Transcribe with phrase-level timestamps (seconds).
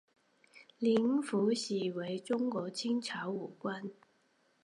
[0.79, 3.91] 林福喜为中国清朝武官。